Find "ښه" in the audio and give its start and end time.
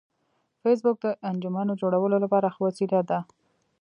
2.53-2.59